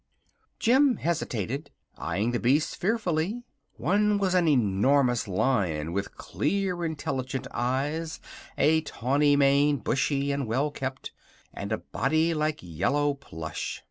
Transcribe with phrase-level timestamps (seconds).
[0.57, 3.43] Jim hesitated, eyeing the beasts fearfully.
[3.77, 8.19] One was an enormous Lion with clear, intelligent eyes,
[8.57, 11.11] a tawney mane bushy and well kept,
[11.53, 13.79] and a body like yellow plush.